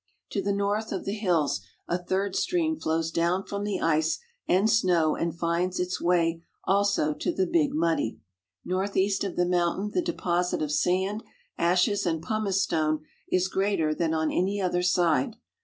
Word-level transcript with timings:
To 0.31 0.41
the 0.41 0.51
north 0.51 0.91
of 0.91 1.05
the 1.05 1.13
hills 1.13 1.61
a 1.87 2.03
third 2.03 2.35
stream 2.35 2.75
flows 2.79 3.11
down 3.11 3.43
from 3.43 3.63
the 3.63 3.79
ice 3.79 4.17
and 4.47 4.67
snow 4.67 5.15
and 5.15 5.37
finds 5.37 5.79
its 5.79 6.01
way 6.01 6.41
also 6.63 7.13
to 7.13 7.31
the 7.31 7.45
Big 7.45 7.71
Muddy. 7.75 8.19
Northeast 8.65 9.23
of 9.23 9.35
the 9.35 9.45
mountain 9.45 9.91
the 9.93 10.01
deposit 10.01 10.63
of 10.63 10.71
sand, 10.71 11.23
ashes, 11.55 12.07
and 12.07 12.19
pumice 12.19 12.63
stone 12.63 13.03
is 13.31 13.47
greater 13.47 13.93
than 13.93 14.11
on 14.11 14.31
any 14.31 14.59
other 14.59 14.81
side. 14.81 15.35